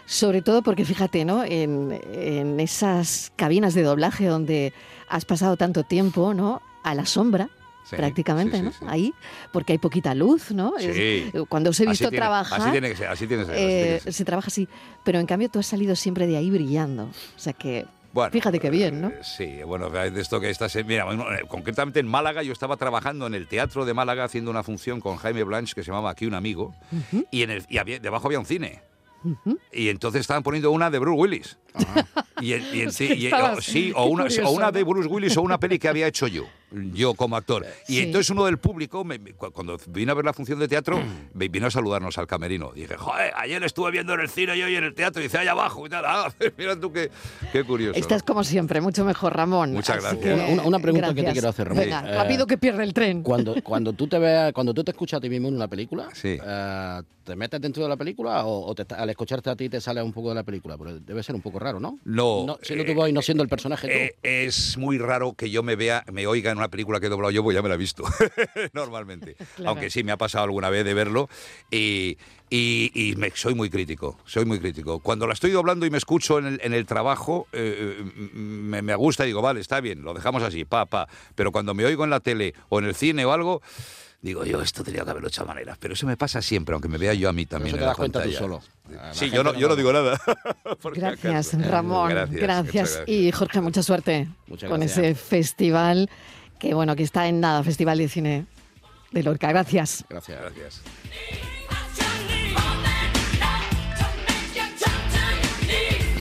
Sobre 0.06 0.42
todo 0.42 0.62
porque 0.62 0.84
fíjate, 0.84 1.24
¿no? 1.24 1.46
En, 1.46 1.98
en 2.12 2.60
esas 2.60 3.32
cabinas 3.38 3.74
de 3.74 3.84
doblaje 3.84 4.26
donde 4.26 4.74
has 5.08 5.24
pasado 5.24 5.56
tanto 5.56 5.84
tiempo, 5.84 6.34
¿no? 6.34 6.62
A 6.84 6.94
la 6.96 7.06
sombra, 7.06 7.50
Sí, 7.86 7.96
prácticamente, 7.98 8.58
sí, 8.58 8.64
¿no? 8.64 8.72
sí. 8.72 8.78
Ahí, 8.88 9.14
porque 9.52 9.74
hay 9.74 9.78
poquita 9.78 10.14
luz, 10.16 10.52
¿no? 10.52 10.78
Es- 10.78 11.34
cuando 11.50 11.72
os 11.72 11.80
he 11.80 11.84
Así 11.84 11.90
visto 11.92 12.10
tiene- 12.10 12.18
trabajar. 12.22 12.62
Así 12.62 12.72
tiene 12.72 12.90
que 12.90 12.96
ser, 12.96 13.08
así 13.08 13.28
tiene 13.28 13.44
que 13.44 13.48
ser. 13.48 13.56
así 13.56 13.64
eh, 13.64 13.68
tiene 13.84 13.94
que 13.96 14.00
ser. 14.04 14.14
se 14.14 14.26
trabaja 14.26 14.48
así. 14.48 14.68
Pero 15.04 15.20
en 15.20 15.26
cambio 15.26 15.50
tú 15.50 15.60
has 15.60 15.66
salido 15.68 15.96
siempre 15.96 16.26
de 16.28 16.38
ahí 16.38 16.50
brillando. 16.50 17.04
O 17.06 17.40
sea 17.40 17.54
que. 17.54 17.86
Bueno, 18.14 18.32
Fíjate 18.32 18.60
qué 18.60 18.70
bien, 18.70 19.02
¿no? 19.02 19.08
eh, 19.10 19.20
Sí, 19.24 19.64
bueno, 19.66 19.90
de 19.90 20.22
esto 20.22 20.40
que 20.40 20.50
estás. 20.52 20.78
Mira, 20.86 21.06
eh, 21.12 21.46
concretamente 21.48 22.00
en 22.00 22.08
Málaga, 22.08 22.44
yo 22.44 22.54
estaba 22.54 22.78
trabajando 22.78 23.26
en 23.28 23.34
el 23.34 23.48
Teatro 23.48 23.86
de 23.86 23.94
Málaga 23.96 24.24
haciendo 24.24 24.52
una 24.52 24.62
función 24.62 25.02
con 25.02 25.18
Jaime 25.18 25.44
Blanche 25.44 25.74
que 25.74 25.82
se 25.84 25.88
llamaba 25.90 26.12
Aquí 26.12 26.28
un 26.28 26.36
amigo, 26.36 26.76
y, 27.32 27.42
en 27.42 27.50
el, 27.50 27.66
y 27.70 27.80
había- 27.80 28.00
debajo 28.00 28.28
había 28.28 28.40
un 28.40 28.46
cine. 28.46 28.82
Y 29.72 29.90
entonces 29.90 30.22
estaban 30.22 30.44
poniendo 30.44 30.70
una 30.72 30.92
de 30.92 31.00
Bruce 31.00 31.20
Willis. 31.20 31.58
Y, 32.42 32.54
sí, 32.92 33.06
y- 33.16 33.26
Estabas- 33.28 33.58
o, 33.58 33.62
sí, 33.62 33.92
o 33.96 34.04
qué 34.06 34.10
una, 34.12 34.24
o 34.46 34.52
una 34.52 34.72
de. 34.72 34.84
Bruce 34.84 35.08
Willis 35.10 35.36
o 35.38 35.42
una 35.42 35.58
peli 35.60 35.80
que 35.80 35.88
había 35.88 36.06
hecho 36.08 36.28
yo, 36.28 36.44
yo 36.94 37.14
como 37.14 37.36
actor. 37.36 37.66
Y 37.88 37.94
Sí. 37.98 38.00
entonces 38.04 38.30
uno 38.30 38.46
del 38.46 38.58
público, 38.58 39.04
me- 39.04 39.20
me- 39.20 39.34
cu- 39.34 39.52
cuando 39.52 39.78
vino 39.88 40.12
a 40.12 40.16
ver 40.16 40.26
la 40.26 40.34
función 40.34 40.60
de 40.60 40.68
teatro, 40.68 41.02
me 41.34 41.48
vino 41.48 41.68
a 41.68 41.72
saludarnos 41.72 42.18
al 42.18 42.28
camerino. 42.28 42.72
Dije, 42.74 42.96
joder, 42.98 43.32
ayer 43.36 43.64
estuve 43.64 43.92
viendo 43.92 44.14
en 44.14 44.22
el 44.22 44.30
cine 44.30 44.58
y 44.58 44.64
hoy 44.64 44.76
en 44.76 44.84
el 44.84 44.94
teatro, 44.94 45.22
y 45.22 45.26
dice, 45.26 45.38
allá 45.38 45.52
abajo 45.52 45.86
y 45.86 45.90
tal. 45.90 46.04
Ah, 46.06 46.34
mira 46.58 46.80
tú 46.80 46.92
qué, 46.92 47.10
qué 47.52 47.64
curioso. 47.64 48.00
Estás 48.00 48.22
¿no? 48.24 48.26
como 48.34 48.44
siempre, 48.44 48.82
mucho 48.82 49.06
mejor, 49.06 49.36
Ramón. 49.36 49.74
Muchas 49.74 50.04
Así 50.04 50.18
gracias. 50.18 50.46
que, 50.48 50.54
Una- 50.54 50.64
una 50.64 50.80
pregunta 50.80 51.14
que 51.14 51.24
te 51.24 51.32
quiero 51.32 51.50
hacer, 51.50 51.68
Ramón. 51.68 51.84
Venga, 51.84 52.04
Eh, 52.10 52.16
rápido 52.16 52.46
que 52.48 52.58
pierde 52.58 52.84
el 52.84 52.94
tren. 52.94 53.24
Cuando, 53.24 53.56
cuando 53.64 53.94
tú 53.94 54.08
te 54.08 54.20
veas, 54.20 54.54
cuando 54.54 54.74
tú 54.74 54.84
te 54.84 54.92
escuchas 54.92 55.18
a 55.18 55.22
ti 55.22 55.30
mismo 55.30 55.48
en 55.48 55.56
una 55.56 55.68
película, 55.68 56.10
Sí. 56.14 56.38
eh, 56.44 57.02
¿te 57.24 57.36
metes 57.36 57.62
dentro 57.62 57.84
de 57.84 57.90
la 57.90 57.96
película 57.96 58.46
o, 58.46 58.66
o 58.66 58.76
te- 58.76 58.94
al 58.94 59.10
escucharte 59.10 59.50
a 59.50 59.56
ti 59.56 59.70
te 59.70 59.80
sales 59.80 60.04
un 60.04 60.12
poco 60.14 60.30
de 60.30 60.36
la 60.36 60.44
película? 60.44 60.78
Pero 60.78 61.00
debe 61.00 61.24
ser 61.24 61.36
un 61.36 61.42
poco 61.42 61.60
raro, 61.60 61.80
¿no? 61.80 62.00
No, 62.04 62.58
siendo 62.62 62.84
eh, 62.84 62.88
tu 62.88 62.94
voz 62.94 63.10
y 63.10 63.14
no 63.14 63.22
siendo 63.22 63.44
el 63.44 63.50
personaje 63.50 63.88
tú. 63.88 63.94
Eh, 63.94 64.16
es 64.46 64.78
muy 64.78 64.98
raro 64.98 65.34
que 65.34 65.50
yo 65.50 65.64
me 65.64 65.76
vea, 65.76 66.04
me 66.12 66.28
oiga 66.28 66.52
en 66.52 66.58
una 66.58 66.63
película 66.70 67.00
que 67.00 67.06
he 67.08 67.10
doblado 67.10 67.32
yo, 67.32 67.44
pues 67.44 67.56
ya 67.56 67.62
me 67.62 67.70
la 67.70 67.76
he 67.76 67.78
visto, 67.78 68.04
normalmente. 68.74 69.36
Claro. 69.56 69.72
Aunque 69.72 69.90
sí 69.90 70.04
me 70.04 70.12
ha 70.12 70.18
pasado 70.18 70.46
alguna 70.46 70.70
vez 70.70 70.84
de 70.86 70.94
verlo 70.94 71.30
y, 71.70 72.18
y- 72.50 72.92
y 72.94 73.16
me- 73.18 73.32
soy 73.36 73.54
muy 73.56 73.70
crítico, 73.70 74.18
soy 74.26 74.46
muy 74.46 74.60
crítico. 74.60 75.00
Cuando 75.00 75.28
la 75.28 75.34
estoy 75.34 75.52
doblando 75.52 75.86
y 75.86 75.90
me 75.90 75.98
escucho 75.98 76.40
en 76.40 76.46
el, 76.48 76.62
en 76.64 76.74
el 76.74 76.86
trabajo, 76.86 77.48
eh, 77.52 77.98
eh, 78.00 78.30
me, 78.34 78.82
me 78.82 78.96
gusta 78.96 79.24
y 79.26 79.28
digo, 79.28 79.42
vale, 79.42 79.60
está 79.60 79.80
bien, 79.82 80.02
lo 80.04 80.14
dejamos 80.14 80.42
así, 80.44 80.66
pa, 80.66 80.86
pa. 80.86 81.08
Pero 81.36 81.52
cuando 81.52 81.74
me 81.74 81.86
oigo 81.86 82.04
en 82.04 82.10
la 82.10 82.20
tele 82.20 82.54
o 82.70 82.80
en 82.80 82.86
el 82.86 82.96
cine 82.96 83.26
o 83.26 83.32
algo... 83.34 83.62
Digo 84.22 84.46
yo, 84.46 84.62
esto 84.62 84.86
tenía 84.86 85.04
que 85.04 85.10
haberlo 85.10 85.28
hecho 85.28 85.42
a 85.42 85.46
manera. 85.46 85.76
Pero 85.78 85.96
eso 85.96 86.08
me 86.08 86.16
pasa 86.16 86.42
siempre, 86.42 86.72
aunque 86.72 86.88
me 86.88 86.98
vea 86.98 87.14
yo 87.14 87.28
a 87.28 87.34
mí 87.34 87.46
Pero 87.46 87.58
también. 87.60 87.76
eso 87.76 87.82
te 87.84 87.86
das 87.88 87.98
cuenta 87.98 88.24
tú 88.24 88.32
solo. 88.32 88.62
La 88.90 89.14
Sí, 89.14 89.30
yo 89.30 89.44
no, 89.44 89.54
yo 89.54 89.68
no 89.68 89.76
digo 89.76 89.92
nada. 89.92 90.18
Gracias, 90.94 91.54
acaso. 91.54 91.70
Ramón. 91.70 92.10
Gracias, 92.12 92.40
Gracias. 92.40 92.66
muchas 92.74 92.74
gracias. 92.96 93.10
Y 93.10 93.32
Jorge, 93.34 93.60
mucha 93.60 93.84
suerte 93.84 94.30
Muchas 94.48 94.70
con 94.70 94.80
gracias. 94.80 94.98
ese 95.06 95.16
festival 95.16 96.10
que 96.64 96.74
bueno, 96.74 96.96
que 96.96 97.04
está 97.04 97.28
en 97.28 97.42
nada, 97.42 97.62
Festival 97.62 97.98
de 97.98 98.08
Cine 98.08 98.46
de 99.12 99.22
Lorca. 99.22 99.50
Gracias. 99.50 100.06
Gracias. 100.10 100.40
Gracias. 100.40 100.82